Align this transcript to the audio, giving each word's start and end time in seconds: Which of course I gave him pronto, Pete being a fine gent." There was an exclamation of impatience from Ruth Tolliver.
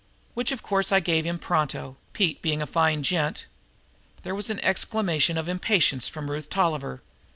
Which 0.33 0.51
of 0.51 0.63
course 0.63 0.91
I 0.91 0.99
gave 0.99 1.25
him 1.25 1.37
pronto, 1.37 1.95
Pete 2.13 2.41
being 2.41 2.59
a 2.59 2.65
fine 2.65 3.03
gent." 3.03 3.45
There 4.23 4.33
was 4.33 4.49
an 4.49 4.59
exclamation 4.61 5.37
of 5.37 5.47
impatience 5.47 6.07
from 6.07 6.31
Ruth 6.31 6.49
Tolliver. 6.49 7.03